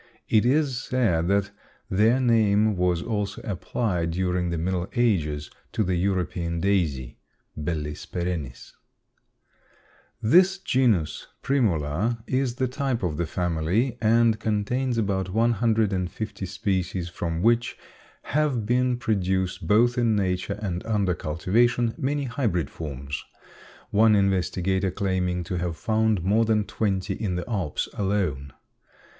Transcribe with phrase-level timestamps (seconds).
[0.27, 1.51] It is said that
[1.87, 7.19] their name was also applied, during the middle ages, to the European daisy
[7.55, 8.73] (Bellis perennis.)
[10.19, 16.09] This genus, Primula, is the type of the family and contains about one hundred and
[16.09, 17.77] fifty species from which
[18.23, 23.23] have been produced, both in nature and under cultivation, many hybrid forms,
[23.91, 28.51] one investigator claiming to have found more than twenty in the Alps alone.